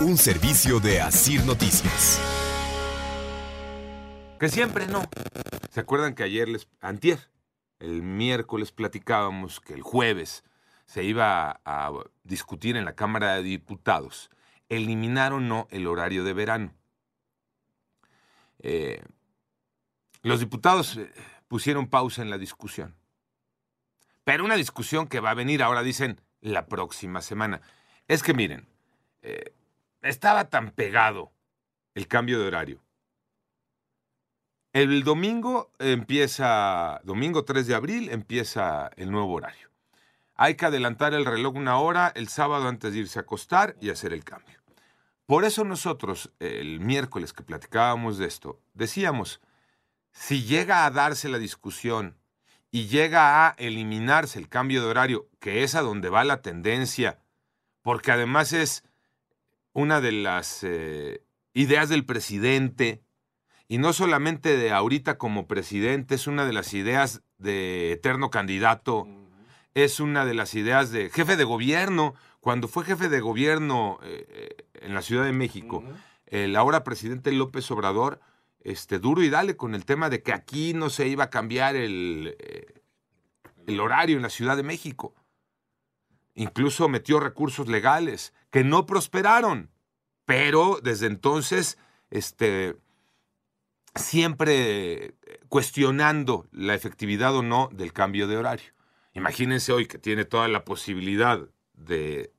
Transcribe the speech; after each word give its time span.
un 0.00 0.16
servicio 0.16 0.78
de 0.78 1.00
Asir 1.00 1.44
Noticias. 1.44 2.20
Que 4.38 4.48
siempre 4.48 4.86
no. 4.86 5.02
¿Se 5.70 5.80
acuerdan 5.80 6.14
que 6.14 6.22
ayer 6.22 6.48
les 6.48 6.68
antier, 6.80 7.18
el 7.80 8.02
miércoles 8.02 8.70
platicábamos 8.70 9.60
que 9.60 9.74
el 9.74 9.82
jueves 9.82 10.44
se 10.86 11.02
iba 11.02 11.60
a, 11.64 11.92
discutir 12.22 12.76
en 12.76 12.84
la 12.84 12.94
Cámara 12.94 13.34
de 13.34 13.42
Diputados 13.42 14.30
eliminar 14.68 15.32
o 15.32 15.40
no 15.40 15.66
el 15.70 15.88
horario 15.88 16.22
de 16.22 16.32
verano? 16.32 16.74
Eh, 18.60 19.02
los 20.22 20.38
diputados 20.38 20.96
eh, 20.96 21.10
pusieron 21.48 21.88
pausa 21.88 22.22
en 22.22 22.30
la 22.30 22.38
discusión. 22.38 22.94
Pero 24.22 24.44
una 24.44 24.56
discusión 24.56 25.08
que 25.08 25.20
va 25.20 25.30
a 25.30 25.34
venir, 25.34 25.60
ahora 25.60 25.82
dicen, 25.82 26.20
la 26.40 26.66
próxima 26.66 27.20
semana. 27.20 27.62
Es 28.06 28.22
que 28.22 28.34
miren, 28.34 28.68
eh, 29.22 29.54
estaba 30.02 30.48
tan 30.48 30.70
pegado 30.70 31.32
el 31.94 32.06
cambio 32.06 32.38
de 32.38 32.46
horario. 32.46 32.82
El 34.72 35.02
domingo 35.02 35.72
empieza, 35.78 37.00
domingo 37.02 37.44
3 37.44 37.66
de 37.66 37.74
abril 37.74 38.10
empieza 38.10 38.90
el 38.96 39.10
nuevo 39.10 39.32
horario. 39.32 39.70
Hay 40.34 40.54
que 40.54 40.66
adelantar 40.66 41.14
el 41.14 41.24
reloj 41.24 41.56
una 41.56 41.78
hora 41.78 42.12
el 42.14 42.28
sábado 42.28 42.68
antes 42.68 42.92
de 42.92 43.00
irse 43.00 43.18
a 43.18 43.22
acostar 43.22 43.76
y 43.80 43.90
hacer 43.90 44.12
el 44.12 44.24
cambio. 44.24 44.58
Por 45.26 45.44
eso 45.44 45.64
nosotros, 45.64 46.30
el 46.38 46.80
miércoles 46.80 47.32
que 47.32 47.42
platicábamos 47.42 48.18
de 48.18 48.26
esto, 48.26 48.60
decíamos, 48.72 49.40
si 50.12 50.44
llega 50.44 50.86
a 50.86 50.90
darse 50.90 51.28
la 51.28 51.38
discusión 51.38 52.16
y 52.70 52.86
llega 52.86 53.46
a 53.46 53.54
eliminarse 53.58 54.38
el 54.38 54.48
cambio 54.48 54.82
de 54.82 54.88
horario, 54.88 55.28
que 55.40 55.64
es 55.64 55.74
a 55.74 55.82
donde 55.82 56.08
va 56.08 56.24
la 56.24 56.40
tendencia, 56.40 57.18
porque 57.82 58.12
además 58.12 58.52
es 58.52 58.84
una 59.78 60.00
de 60.00 60.10
las 60.10 60.64
eh, 60.64 61.22
ideas 61.54 61.88
del 61.88 62.04
presidente, 62.04 63.00
y 63.68 63.78
no 63.78 63.92
solamente 63.92 64.56
de 64.56 64.72
ahorita 64.72 65.18
como 65.18 65.46
presidente, 65.46 66.16
es 66.16 66.26
una 66.26 66.44
de 66.44 66.52
las 66.52 66.74
ideas 66.74 67.22
de 67.38 67.92
eterno 67.92 68.28
candidato, 68.28 69.06
es 69.74 70.00
una 70.00 70.24
de 70.24 70.34
las 70.34 70.56
ideas 70.56 70.90
de 70.90 71.10
jefe 71.10 71.36
de 71.36 71.44
gobierno. 71.44 72.14
Cuando 72.40 72.66
fue 72.66 72.84
jefe 72.84 73.08
de 73.08 73.20
gobierno 73.20 74.00
eh, 74.02 74.66
en 74.74 74.94
la 74.94 75.02
Ciudad 75.02 75.24
de 75.24 75.32
México, 75.32 75.84
el 76.26 76.56
ahora 76.56 76.82
presidente 76.82 77.30
López 77.30 77.70
Obrador, 77.70 78.18
este, 78.60 78.98
duro 78.98 79.22
y 79.22 79.30
dale 79.30 79.56
con 79.56 79.76
el 79.76 79.84
tema 79.84 80.10
de 80.10 80.24
que 80.24 80.32
aquí 80.32 80.74
no 80.74 80.90
se 80.90 81.06
iba 81.06 81.24
a 81.24 81.30
cambiar 81.30 81.76
el, 81.76 82.36
eh, 82.40 82.82
el 83.68 83.78
horario 83.78 84.16
en 84.16 84.22
la 84.22 84.30
Ciudad 84.30 84.56
de 84.56 84.64
México. 84.64 85.14
Incluso 86.38 86.88
metió 86.88 87.18
recursos 87.18 87.66
legales 87.66 88.32
que 88.50 88.62
no 88.62 88.86
prosperaron, 88.86 89.72
pero 90.24 90.78
desde 90.80 91.08
entonces, 91.08 91.78
este, 92.10 92.76
siempre 93.96 95.16
cuestionando 95.48 96.46
la 96.52 96.74
efectividad 96.74 97.34
o 97.34 97.42
no 97.42 97.68
del 97.72 97.92
cambio 97.92 98.28
de 98.28 98.36
horario. 98.36 98.72
Imagínense 99.14 99.72
hoy 99.72 99.86
que 99.86 99.98
tiene 99.98 100.24
toda 100.24 100.46
la 100.46 100.64
posibilidad 100.64 101.40
de, 101.72 102.32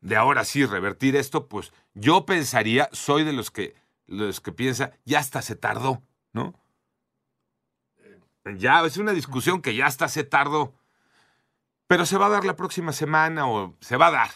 de 0.00 0.16
ahora 0.16 0.46
sí 0.46 0.64
revertir 0.64 1.14
esto, 1.14 1.46
pues 1.46 1.74
yo 1.92 2.24
pensaría, 2.24 2.88
soy 2.92 3.24
de 3.24 3.34
los 3.34 3.50
que, 3.50 3.74
los 4.06 4.40
que 4.40 4.52
piensa, 4.52 4.92
ya 5.04 5.18
hasta 5.18 5.42
se 5.42 5.56
tardó, 5.56 6.02
¿no? 6.32 6.58
Ya 8.56 8.82
es 8.82 8.96
una 8.96 9.12
discusión 9.12 9.60
que 9.60 9.74
ya 9.74 9.84
hasta 9.84 10.08
se 10.08 10.24
tardó, 10.24 10.72
pero 11.90 12.06
se 12.06 12.18
va 12.18 12.26
a 12.26 12.30
dar 12.30 12.44
la 12.44 12.54
próxima 12.54 12.92
semana 12.92 13.48
o 13.48 13.74
se 13.80 13.96
va 13.96 14.06
a 14.06 14.10
dar. 14.12 14.28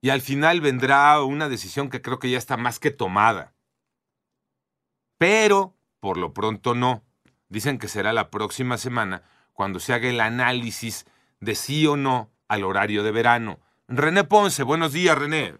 Y 0.00 0.10
al 0.10 0.20
final 0.20 0.60
vendrá 0.60 1.20
una 1.20 1.48
decisión 1.48 1.90
que 1.90 2.00
creo 2.00 2.20
que 2.20 2.30
ya 2.30 2.38
está 2.38 2.56
más 2.56 2.78
que 2.78 2.92
tomada. 2.92 3.54
Pero, 5.18 5.74
por 5.98 6.16
lo 6.16 6.32
pronto 6.32 6.76
no. 6.76 7.02
Dicen 7.48 7.76
que 7.76 7.88
será 7.88 8.12
la 8.12 8.30
próxima 8.30 8.78
semana 8.78 9.24
cuando 9.52 9.80
se 9.80 9.94
haga 9.94 10.08
el 10.08 10.20
análisis 10.20 11.06
de 11.40 11.56
sí 11.56 11.88
o 11.88 11.96
no 11.96 12.30
al 12.46 12.62
horario 12.62 13.02
de 13.02 13.10
verano. 13.10 13.58
René 13.88 14.22
Ponce, 14.22 14.62
buenos 14.62 14.92
días, 14.92 15.18
René. 15.18 15.54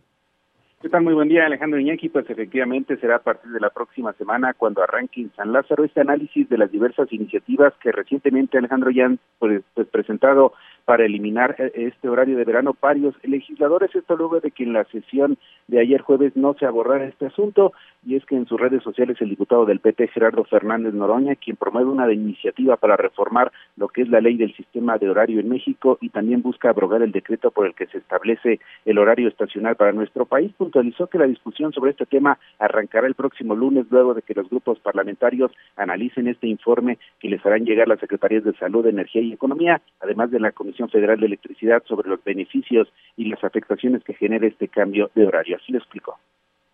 ¿Qué 0.81 0.89
tal? 0.89 1.03
Muy 1.03 1.13
buen 1.13 1.29
día, 1.29 1.45
Alejandro 1.45 1.79
Iñaki. 1.79 2.09
Pues 2.09 2.31
efectivamente 2.31 2.97
será 2.97 3.17
a 3.17 3.23
partir 3.23 3.51
de 3.51 3.61
la 3.61 3.69
próxima 3.69 4.15
semana 4.15 4.55
cuando 4.55 4.83
arranque 4.83 5.21
en 5.21 5.31
San 5.37 5.53
Lázaro 5.53 5.85
este 5.85 6.01
análisis 6.01 6.49
de 6.49 6.57
las 6.57 6.73
diversas 6.73 7.13
iniciativas 7.13 7.75
que 7.83 7.93
recientemente 7.93 8.57
Alejandro 8.57 8.91
ya 8.91 9.05
han 9.05 9.19
pues, 9.39 9.63
pues, 9.75 9.89
presentado 9.89 10.55
para 10.91 11.05
eliminar 11.05 11.55
este 11.75 12.09
horario 12.09 12.37
de 12.37 12.45
verano 12.45 12.77
varios 12.83 13.15
legisladores. 13.23 13.95
Esto 13.95 14.17
luego 14.17 14.41
de 14.41 14.51
que 14.51 14.65
en 14.65 14.73
la 14.73 14.83
sesión 14.87 15.39
de 15.69 15.79
ayer 15.79 16.01
jueves 16.01 16.35
no 16.35 16.55
se 16.55 16.67
abordara 16.67 17.05
este 17.05 17.27
asunto 17.27 17.73
y 18.05 18.17
es 18.17 18.25
que 18.25 18.35
en 18.35 18.47
sus 18.47 18.59
redes 18.59 18.83
sociales 18.83 19.17
el 19.21 19.29
diputado 19.29 19.67
del 19.67 19.79
PT 19.79 20.09
Gerardo 20.09 20.43
Fernández 20.43 20.93
Noroña, 20.93 21.37
quien 21.37 21.55
promueve 21.55 21.91
una 21.91 22.13
iniciativa 22.13 22.77
para 22.77 22.97
reformar 22.97 23.53
lo 23.77 23.87
que 23.87 24.03
es 24.03 24.09
la 24.09 24.21
ley 24.21 24.37
del 24.37 24.53
sistema 24.57 24.99
de 24.99 25.09
horario 25.09 25.39
en 25.39 25.49
México 25.49 25.97
y 26.01 26.09
también 26.09 26.43
busca 26.43 26.71
abrogar 26.71 27.03
el 27.03 27.13
decreto 27.13 27.53
por 27.53 27.67
el 27.67 27.75
que 27.75 27.87
se 27.87 27.99
establece 27.99 28.59
el 28.85 28.99
horario 28.99 29.29
estacional 29.29 29.77
para 29.77 29.93
nuestro 29.93 30.25
país, 30.25 30.51
puntualizó 30.57 31.07
que 31.07 31.19
la 31.19 31.27
discusión 31.27 31.73
sobre 31.73 31.93
este 31.93 32.07
tema 32.07 32.37
arrancará 32.59 33.07
el 33.07 33.15
próximo 33.15 33.55
lunes 33.55 33.87
luego 33.91 34.15
de 34.15 34.23
que 34.23 34.35
los 34.35 34.51
grupos 34.51 34.81
parlamentarios 34.81 35.53
analicen 35.77 36.27
este 36.27 36.49
informe 36.49 36.99
que 37.21 37.29
les 37.29 37.47
harán 37.47 37.65
llegar 37.65 37.87
las 37.87 38.01
secretarías 38.01 38.43
de 38.43 38.55
Salud, 38.55 38.87
Energía 38.87 39.23
y 39.23 39.33
Economía, 39.33 39.81
además 40.01 40.33
de 40.33 40.41
la 40.41 40.51
Comisión 40.51 40.80
Federal 40.89 41.21
de 41.21 41.27
Electricidad 41.27 41.83
sobre 41.87 42.09
los 42.09 42.23
beneficios 42.25 42.89
y 43.17 43.27
las 43.27 43.43
afectaciones 43.45 44.03
que 44.05 44.15
genera 44.15 44.47
este 44.47 44.69
cambio 44.69 45.11
de 45.15 45.27
horario. 45.27 45.57
Así 45.57 45.73
lo 45.73 45.79
explicó. 45.79 46.19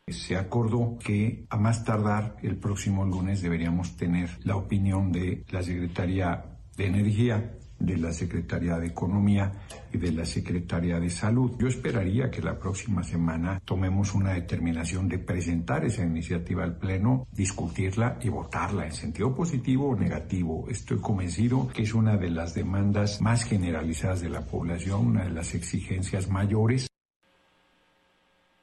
Se 0.09 0.37
acordó 0.37 0.99
que 1.05 1.47
a 1.50 1.56
más 1.56 1.84
tardar 1.84 2.37
el 2.43 2.56
próximo 2.56 3.05
lunes 3.05 3.43
deberíamos 3.43 3.97
tener 3.97 4.28
la 4.45 4.55
opinión 4.55 5.11
de 5.11 5.43
la 5.50 5.62
Secretaría 5.62 6.45
de 6.77 6.87
Energía, 6.87 7.56
de 7.79 7.97
la 7.97 8.13
Secretaría 8.13 8.79
de 8.79 8.87
Economía 8.87 9.53
y 9.93 9.99
de 9.99 10.13
la 10.13 10.25
Secretaría 10.25 10.99
de 10.99 11.11
Salud. 11.11 11.53
Yo 11.59 11.69
esperaría 11.69 12.31
que 12.31 12.43
la 12.43 12.59
próxima 12.59 13.03
semana 13.03 13.61
tomemos 13.65 14.15
una 14.15 14.33
determinación 14.33 15.09
de 15.09 15.19
presentar 15.19 15.85
esa 15.85 16.03
iniciativa 16.03 16.65
al 16.65 16.77
Pleno, 16.77 17.27
discutirla 17.33 18.19
y 18.23 18.29
votarla 18.29 18.87
en 18.87 18.93
sentido 18.93 19.35
positivo 19.35 19.91
o 19.91 19.97
negativo. 19.97 20.67
Estoy 20.69 20.99
convencido 20.99 21.69
que 21.69 21.83
es 21.83 21.95
una 21.95 22.17
de 22.17 22.31
las 22.31 22.55
demandas 22.55 23.21
más 23.21 23.45
generalizadas 23.45 24.21
de 24.21 24.31
la 24.31 24.41
población, 24.41 25.07
una 25.07 25.25
de 25.25 25.31
las 25.31 25.55
exigencias 25.55 26.29
mayores. 26.29 26.87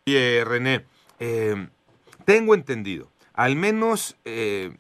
René, 0.06 0.86
eh, 1.20 1.68
tengo 2.26 2.56
entendido, 2.56 3.10
al 3.34 3.56
menos 3.56 4.18
eh, 4.26 4.76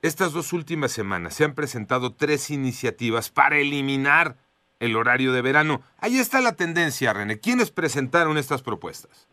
estas 0.00 0.32
dos 0.32 0.52
últimas 0.52 0.92
semanas 0.92 1.34
se 1.34 1.44
han 1.44 1.54
presentado 1.54 2.14
tres 2.14 2.50
iniciativas 2.50 3.30
para 3.30 3.58
eliminar 3.58 4.36
el 4.80 4.96
horario 4.96 5.32
de 5.32 5.42
verano. 5.42 5.82
Ahí 5.98 6.18
está 6.18 6.40
la 6.40 6.54
tendencia, 6.54 7.12
René. 7.12 7.40
¿Quiénes 7.40 7.70
presentaron 7.70 8.38
estas 8.38 8.62
propuestas? 8.62 9.28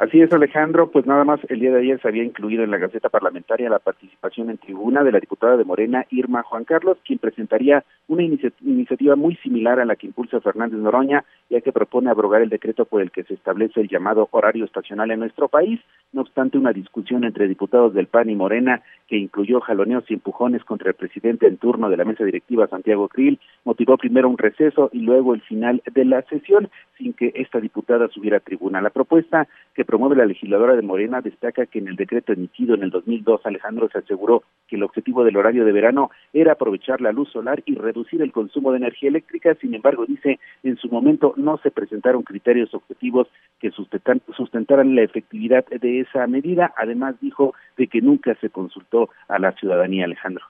Así 0.00 0.18
es, 0.22 0.32
Alejandro, 0.32 0.90
pues 0.90 1.04
nada 1.04 1.24
más 1.24 1.40
el 1.50 1.60
día 1.60 1.72
de 1.72 1.80
ayer 1.80 2.00
se 2.00 2.08
había 2.08 2.24
incluido 2.24 2.64
en 2.64 2.70
la 2.70 2.78
Gaceta 2.78 3.10
Parlamentaria 3.10 3.68
la 3.68 3.80
participación 3.80 4.48
en 4.48 4.56
tribuna 4.56 5.04
de 5.04 5.12
la 5.12 5.20
diputada 5.20 5.58
de 5.58 5.64
Morena, 5.64 6.06
Irma 6.08 6.42
Juan 6.42 6.64
Carlos, 6.64 6.96
quien 7.04 7.18
presentaría 7.18 7.84
una 8.08 8.22
iniciativa 8.22 9.14
muy 9.14 9.36
similar 9.36 9.78
a 9.78 9.84
la 9.84 9.96
que 9.96 10.06
impulsa 10.06 10.40
Fernández 10.40 10.80
Noroña, 10.80 11.26
ya 11.50 11.60
que 11.60 11.70
propone 11.70 12.08
abrogar 12.08 12.40
el 12.40 12.48
decreto 12.48 12.86
por 12.86 13.02
el 13.02 13.10
que 13.10 13.24
se 13.24 13.34
establece 13.34 13.82
el 13.82 13.88
llamado 13.88 14.26
horario 14.30 14.64
estacional 14.64 15.10
en 15.10 15.20
nuestro 15.20 15.48
país. 15.48 15.78
No 16.14 16.22
obstante, 16.22 16.56
una 16.56 16.72
discusión 16.72 17.24
entre 17.24 17.46
diputados 17.46 17.92
del 17.92 18.06
PAN 18.06 18.30
y 18.30 18.36
Morena, 18.36 18.80
que 19.06 19.18
incluyó 19.18 19.60
jaloneos 19.60 20.04
y 20.08 20.14
empujones 20.14 20.64
contra 20.64 20.88
el 20.88 20.94
presidente 20.94 21.46
en 21.46 21.58
turno 21.58 21.90
de 21.90 21.98
la 21.98 22.06
mesa 22.06 22.24
directiva, 22.24 22.66
Santiago 22.68 23.06
Krill, 23.08 23.38
motivó 23.64 23.98
primero 23.98 24.30
un 24.30 24.38
receso 24.38 24.88
y 24.94 25.00
luego 25.00 25.34
el 25.34 25.42
final 25.42 25.82
de 25.92 26.06
la 26.06 26.22
sesión, 26.22 26.70
sin 26.96 27.12
que 27.12 27.32
esta 27.34 27.60
diputada 27.60 28.08
subiera 28.08 28.38
a 28.38 28.40
tribuna. 28.40 28.80
La 28.80 28.90
propuesta 28.90 29.46
que 29.74 29.84
promueve 29.90 30.14
la 30.14 30.24
legisladora 30.24 30.76
de 30.76 30.82
Morena 30.82 31.20
destaca 31.20 31.66
que 31.66 31.80
en 31.80 31.88
el 31.88 31.96
decreto 31.96 32.32
emitido 32.32 32.76
en 32.76 32.84
el 32.84 32.90
2002, 32.90 33.40
Alejandro 33.42 33.88
se 33.90 33.98
aseguró 33.98 34.44
que 34.68 34.76
el 34.76 34.84
objetivo 34.84 35.24
del 35.24 35.36
horario 35.36 35.64
de 35.64 35.72
verano 35.72 36.12
era 36.32 36.52
aprovechar 36.52 37.00
la 37.00 37.10
luz 37.10 37.28
solar 37.32 37.60
y 37.66 37.74
reducir 37.74 38.22
el 38.22 38.30
consumo 38.30 38.70
de 38.70 38.76
energía 38.76 39.08
eléctrica. 39.08 39.56
Sin 39.60 39.74
embargo, 39.74 40.06
dice, 40.06 40.38
en 40.62 40.76
su 40.76 40.88
momento 40.90 41.34
no 41.36 41.58
se 41.58 41.72
presentaron 41.72 42.22
criterios 42.22 42.72
objetivos 42.72 43.26
que 43.58 43.72
sustentaran 43.72 44.94
la 44.94 45.02
efectividad 45.02 45.66
de 45.66 45.98
esa 46.02 46.24
medida. 46.28 46.72
Además, 46.76 47.16
dijo 47.20 47.54
de 47.76 47.88
que 47.88 48.00
nunca 48.00 48.36
se 48.40 48.50
consultó 48.50 49.10
a 49.26 49.40
la 49.40 49.50
ciudadanía, 49.56 50.04
Alejandro. 50.04 50.44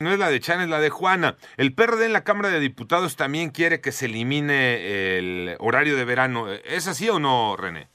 No 0.00 0.12
es 0.12 0.18
la 0.18 0.30
de 0.30 0.40
Chan, 0.40 0.62
es 0.62 0.70
la 0.70 0.80
de 0.80 0.88
Juana. 0.88 1.36
El 1.58 1.74
PRD 1.74 2.06
en 2.06 2.14
la 2.14 2.24
Cámara 2.24 2.48
de 2.48 2.60
Diputados 2.60 3.16
también 3.16 3.50
quiere 3.50 3.82
que 3.82 3.92
se 3.92 4.06
elimine 4.06 5.18
el 5.18 5.56
horario 5.58 5.94
de 5.94 6.06
verano. 6.06 6.48
¿Es 6.48 6.88
así 6.88 7.10
o 7.10 7.18
no, 7.18 7.54
René? 7.54 7.88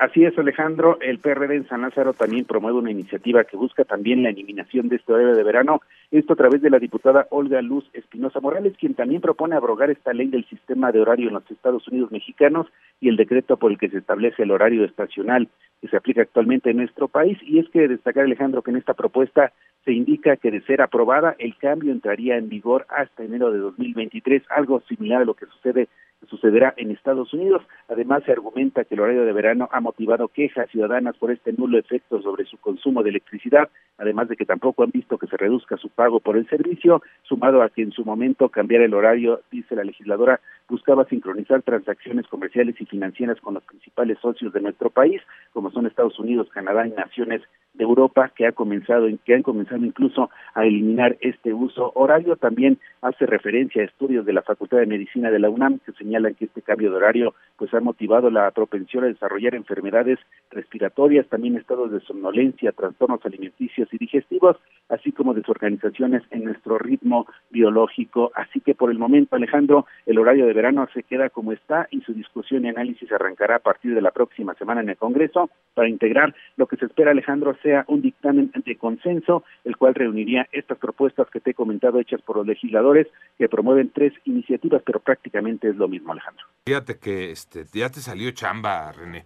Así 0.00 0.24
es, 0.24 0.38
Alejandro. 0.38 0.96
El 1.02 1.18
PRD 1.18 1.56
en 1.56 1.68
San 1.68 1.82
Lázaro 1.82 2.14
también 2.14 2.46
promueve 2.46 2.78
una 2.78 2.90
iniciativa 2.90 3.44
que 3.44 3.58
busca 3.58 3.84
también 3.84 4.22
la 4.22 4.30
eliminación 4.30 4.88
de 4.88 4.96
este 4.96 5.12
horario 5.12 5.34
de 5.34 5.42
verano. 5.42 5.82
Esto 6.10 6.32
a 6.32 6.36
través 6.36 6.62
de 6.62 6.70
la 6.70 6.78
diputada 6.78 7.26
Olga 7.28 7.60
Luz 7.60 7.84
Espinosa 7.92 8.40
Morales, 8.40 8.72
quien 8.80 8.94
también 8.94 9.20
propone 9.20 9.56
abrogar 9.56 9.90
esta 9.90 10.14
ley 10.14 10.28
del 10.28 10.46
sistema 10.46 10.90
de 10.90 11.02
horario 11.02 11.28
en 11.28 11.34
los 11.34 11.50
Estados 11.50 11.86
Unidos 11.86 12.10
mexicanos 12.10 12.66
y 12.98 13.10
el 13.10 13.16
decreto 13.16 13.58
por 13.58 13.72
el 13.72 13.76
que 13.76 13.90
se 13.90 13.98
establece 13.98 14.44
el 14.44 14.52
horario 14.52 14.86
estacional 14.86 15.48
que 15.82 15.88
se 15.88 15.98
aplica 15.98 16.22
actualmente 16.22 16.70
en 16.70 16.78
nuestro 16.78 17.08
país. 17.08 17.36
Y 17.42 17.58
es 17.58 17.68
que 17.68 17.86
destacar, 17.86 18.24
Alejandro, 18.24 18.62
que 18.62 18.70
en 18.70 18.78
esta 18.78 18.94
propuesta 18.94 19.52
se 19.84 19.92
indica 19.92 20.36
que 20.36 20.50
de 20.50 20.62
ser 20.62 20.80
aprobada, 20.80 21.36
el 21.38 21.58
cambio 21.58 21.92
entraría 21.92 22.38
en 22.38 22.48
vigor 22.48 22.86
hasta 22.88 23.22
enero 23.22 23.52
de 23.52 23.58
2023, 23.58 24.44
algo 24.48 24.80
similar 24.88 25.20
a 25.20 25.24
lo 25.26 25.34
que 25.34 25.44
sucede 25.44 25.88
sucederá 26.28 26.74
en 26.76 26.90
Estados 26.90 27.32
Unidos. 27.32 27.62
Además, 27.88 28.22
se 28.24 28.32
argumenta 28.32 28.84
que 28.84 28.94
el 28.94 29.00
horario 29.00 29.24
de 29.24 29.32
verano 29.32 29.68
ha 29.72 29.80
motivado 29.80 30.28
quejas 30.28 30.70
ciudadanas 30.70 31.16
por 31.16 31.30
este 31.30 31.52
nulo 31.52 31.78
efecto 31.78 32.20
sobre 32.22 32.44
su 32.44 32.58
consumo 32.58 33.02
de 33.02 33.10
electricidad, 33.10 33.68
además 33.98 34.28
de 34.28 34.36
que 34.36 34.44
tampoco 34.44 34.82
han 34.82 34.90
visto 34.90 35.18
que 35.18 35.26
se 35.26 35.36
reduzca 35.36 35.76
su 35.76 35.88
pago 35.88 36.20
por 36.20 36.36
el 36.36 36.48
servicio, 36.48 37.02
sumado 37.22 37.62
a 37.62 37.70
que 37.70 37.82
en 37.82 37.92
su 37.92 38.04
momento 38.04 38.48
cambiar 38.48 38.82
el 38.82 38.94
horario, 38.94 39.40
dice 39.50 39.74
la 39.74 39.84
legisladora, 39.84 40.40
buscaba 40.68 41.04
sincronizar 41.06 41.62
transacciones 41.62 42.26
comerciales 42.28 42.80
y 42.80 42.86
financieras 42.86 43.40
con 43.40 43.54
los 43.54 43.64
principales 43.64 44.18
socios 44.20 44.52
de 44.52 44.60
nuestro 44.60 44.90
país, 44.90 45.20
como 45.52 45.70
son 45.70 45.86
Estados 45.86 46.18
Unidos, 46.18 46.48
Canadá 46.52 46.86
y 46.86 46.90
naciones 46.90 47.42
de 47.74 47.84
Europa 47.84 48.32
que 48.34 48.46
ha 48.46 48.52
comenzado 48.52 49.06
que 49.24 49.34
han 49.34 49.42
comenzado 49.42 49.84
incluso 49.84 50.30
a 50.54 50.64
eliminar 50.64 51.16
este 51.20 51.52
uso. 51.52 51.92
Horario 51.94 52.36
también 52.36 52.78
hace 53.00 53.26
referencia 53.26 53.82
a 53.82 53.86
estudios 53.86 54.26
de 54.26 54.32
la 54.32 54.42
Facultad 54.42 54.78
de 54.78 54.86
Medicina 54.86 55.30
de 55.30 55.38
la 55.38 55.50
UNAM 55.50 55.78
que 55.78 55.92
señalan 55.92 56.34
que 56.34 56.46
este 56.46 56.62
cambio 56.62 56.90
de 56.90 56.96
horario 56.96 57.34
pues 57.56 57.72
ha 57.74 57.80
motivado 57.80 58.30
la 58.30 58.50
propensión 58.50 59.04
a 59.04 59.08
desarrollar 59.08 59.54
enfermedades 59.54 60.18
respiratorias 60.50 61.26
también 61.28 61.56
estados 61.56 61.92
de 61.92 62.00
somnolencia 62.00 62.72
trastornos 62.72 63.24
alimenticios 63.24 63.88
y 63.92 63.98
digestivos 63.98 64.56
así 64.88 65.12
como 65.12 65.34
desorganizaciones 65.34 66.22
en 66.30 66.44
nuestro 66.44 66.78
ritmo 66.78 67.26
biológico. 67.50 68.32
Así 68.34 68.60
que 68.60 68.74
por 68.74 68.90
el 68.90 68.98
momento 68.98 69.36
Alejandro 69.36 69.86
el 70.06 70.18
horario 70.18 70.46
de 70.46 70.52
verano 70.52 70.88
se 70.92 71.02
queda 71.04 71.30
como 71.30 71.52
está 71.52 71.86
y 71.90 72.00
su 72.00 72.12
discusión 72.12 72.64
y 72.64 72.68
análisis 72.68 73.10
arrancará 73.12 73.56
a 73.56 73.60
partir 73.60 73.94
de 73.94 74.02
la 74.02 74.10
próxima 74.10 74.54
semana 74.54 74.80
en 74.80 74.90
el 74.90 74.96
Congreso 74.96 75.50
para 75.74 75.88
integrar 75.88 76.34
lo 76.56 76.66
que 76.66 76.76
se 76.76 76.86
espera 76.86 77.12
Alejandro 77.12 77.56
sea 77.62 77.84
un 77.88 78.02
dictamen 78.02 78.52
de 78.54 78.76
consenso, 78.76 79.44
el 79.64 79.76
cual 79.76 79.94
reuniría 79.94 80.48
estas 80.52 80.78
propuestas 80.78 81.28
que 81.30 81.40
te 81.40 81.50
he 81.50 81.54
comentado 81.54 81.98
hechas 82.00 82.22
por 82.22 82.36
los 82.36 82.46
legisladores 82.46 83.06
que 83.38 83.48
promueven 83.48 83.90
tres 83.90 84.12
iniciativas, 84.24 84.82
pero 84.84 85.00
prácticamente 85.00 85.68
es 85.68 85.76
lo 85.76 85.88
mismo, 85.88 86.12
Alejandro. 86.12 86.44
Fíjate 86.66 86.98
que 86.98 87.30
este, 87.30 87.64
ya 87.72 87.90
te 87.90 88.00
salió 88.00 88.30
chamba, 88.32 88.92
René. 88.92 89.24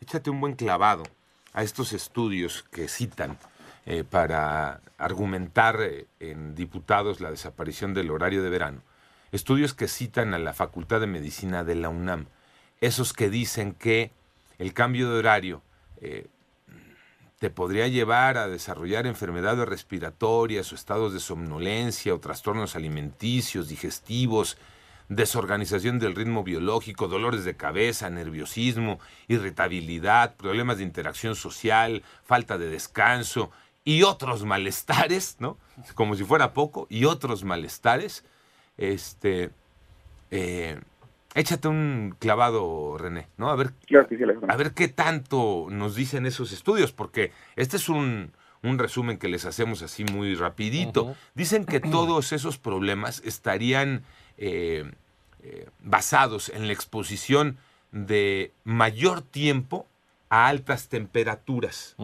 Échate 0.00 0.30
un 0.30 0.40
buen 0.40 0.54
clavado 0.54 1.04
a 1.52 1.62
estos 1.62 1.92
estudios 1.92 2.62
que 2.64 2.88
citan 2.88 3.38
eh, 3.86 4.02
para 4.02 4.80
argumentar 4.98 5.76
eh, 5.80 6.06
en 6.20 6.54
diputados 6.54 7.20
la 7.20 7.30
desaparición 7.30 7.94
del 7.94 8.10
horario 8.10 8.42
de 8.42 8.50
verano. 8.50 8.82
Estudios 9.30 9.74
que 9.74 9.88
citan 9.88 10.34
a 10.34 10.38
la 10.38 10.52
Facultad 10.52 11.00
de 11.00 11.06
Medicina 11.06 11.64
de 11.64 11.74
la 11.74 11.88
UNAM. 11.88 12.26
Esos 12.80 13.12
que 13.12 13.30
dicen 13.30 13.72
que 13.72 14.10
el 14.58 14.72
cambio 14.72 15.10
de 15.10 15.18
horario 15.18 15.62
eh, 16.00 16.26
te 17.44 17.50
podría 17.50 17.88
llevar 17.88 18.38
a 18.38 18.48
desarrollar 18.48 19.06
enfermedades 19.06 19.68
respiratorias 19.68 20.72
o 20.72 20.74
estados 20.74 21.12
de 21.12 21.20
somnolencia 21.20 22.14
o 22.14 22.18
trastornos 22.18 22.74
alimenticios, 22.74 23.68
digestivos, 23.68 24.56
desorganización 25.10 25.98
del 25.98 26.14
ritmo 26.14 26.42
biológico, 26.42 27.06
dolores 27.06 27.44
de 27.44 27.54
cabeza, 27.54 28.08
nerviosismo, 28.08 28.98
irritabilidad, 29.28 30.36
problemas 30.36 30.78
de 30.78 30.84
interacción 30.84 31.36
social, 31.36 32.02
falta 32.24 32.56
de 32.56 32.70
descanso 32.70 33.50
y 33.84 34.04
otros 34.04 34.46
malestares, 34.46 35.36
¿no? 35.38 35.58
Como 35.94 36.14
si 36.14 36.24
fuera 36.24 36.54
poco, 36.54 36.86
y 36.88 37.04
otros 37.04 37.44
malestares, 37.44 38.24
este, 38.78 39.50
eh, 40.30 40.80
Échate 41.34 41.66
un 41.66 42.14
clavado, 42.20 42.96
René, 42.96 43.26
¿no? 43.38 43.50
A 43.50 43.56
ver, 43.56 43.72
a 44.48 44.56
ver 44.56 44.72
qué 44.72 44.86
tanto 44.86 45.66
nos 45.68 45.96
dicen 45.96 46.26
esos 46.26 46.52
estudios, 46.52 46.92
porque 46.92 47.32
este 47.56 47.76
es 47.76 47.88
un, 47.88 48.32
resumen 48.62 49.18
que 49.18 49.28
les 49.28 49.44
hacemos 49.44 49.82
así 49.82 50.04
muy 50.04 50.36
rapidito. 50.36 51.16
Dicen 51.34 51.64
que 51.64 51.80
todos 51.80 52.32
esos 52.32 52.56
problemas 52.56 53.20
estarían 53.24 54.04
eh, 54.38 54.90
eh, 55.42 55.68
basados 55.80 56.50
en 56.50 56.68
la 56.68 56.72
exposición 56.72 57.58
de 57.90 58.52
mayor 58.62 59.20
tiempo 59.20 59.86
a 60.28 60.46
altas 60.46 60.88
temperaturas. 60.88 61.96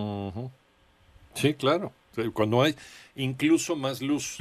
Sí, 1.35 1.55
claro. 1.55 1.93
Cuando 2.33 2.63
hay 2.63 2.75
incluso 3.15 3.77
más 3.77 4.03
luz, 4.03 4.39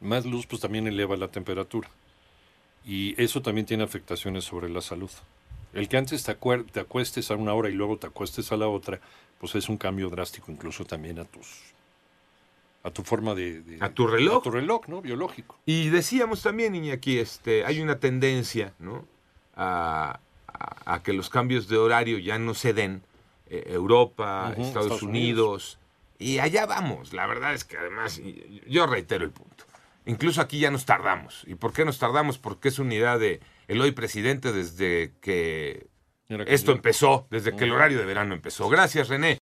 más 0.00 0.26
luz 0.26 0.46
pues 0.46 0.60
también 0.60 0.88
eleva 0.88 1.16
la 1.16 1.28
temperatura. 1.28 1.88
Y 2.88 3.14
eso 3.22 3.42
también 3.42 3.66
tiene 3.66 3.84
afectaciones 3.84 4.44
sobre 4.44 4.70
la 4.70 4.80
salud. 4.80 5.10
El 5.74 5.90
que 5.90 5.98
antes 5.98 6.24
te, 6.24 6.34
te 6.34 6.80
acuestes 6.80 7.30
a 7.30 7.36
una 7.36 7.52
hora 7.52 7.68
y 7.68 7.74
luego 7.74 7.98
te 7.98 8.06
acuestes 8.06 8.50
a 8.50 8.56
la 8.56 8.66
otra, 8.66 8.98
pues 9.38 9.54
es 9.56 9.68
un 9.68 9.76
cambio 9.76 10.08
drástico 10.08 10.50
incluso 10.50 10.86
también 10.86 11.18
a 11.18 11.24
tus 11.24 11.46
a 12.84 12.90
tu 12.90 13.02
forma 13.02 13.34
de, 13.34 13.76
a 13.80 13.90
tu 13.90 14.06
reloj. 14.06 14.38
A 14.38 14.42
tu 14.42 14.50
reloj 14.50 14.88
no 14.88 15.02
biológico. 15.02 15.58
Y 15.66 15.90
decíamos 15.90 16.42
también 16.42 16.74
Iñaki 16.74 17.18
este 17.18 17.66
hay 17.66 17.82
una 17.82 17.98
tendencia 17.98 18.72
no 18.78 19.04
a, 19.54 20.20
que 21.04 21.12
los 21.12 21.28
cambios 21.28 21.68
de 21.68 21.76
horario 21.76 22.18
ya 22.18 22.38
no 22.38 22.54
se 22.54 22.72
den 22.72 23.02
eh, 23.50 23.64
Europa 23.66 24.54
Estados, 24.56 25.02
Unidos, 25.02 25.78
y 26.18 26.38
allá 26.38 26.64
vamos. 26.64 27.12
La 27.12 27.26
verdad 27.26 27.52
es 27.52 27.64
que 27.64 27.76
además 27.76 28.18
yo 28.66 28.86
reitero 28.86 29.24
el 29.24 29.30
punto 29.30 29.67
Incluso 30.08 30.40
aquí 30.40 30.58
ya 30.58 30.70
nos 30.70 30.86
tardamos. 30.86 31.44
¿Y 31.46 31.54
por 31.54 31.74
qué 31.74 31.84
nos 31.84 31.98
tardamos? 31.98 32.38
Porque 32.38 32.68
es 32.68 32.78
unidad 32.78 33.20
de 33.20 33.40
el 33.68 33.78
hoy 33.82 33.92
presidente 33.92 34.52
desde 34.54 35.12
que 35.20 35.86
esto 36.46 36.72
empezó, 36.72 37.26
desde 37.30 37.54
que 37.54 37.64
el 37.64 37.72
horario 37.72 37.98
de 37.98 38.06
verano 38.06 38.34
empezó. 38.34 38.70
Gracias, 38.70 39.08
René. 39.08 39.36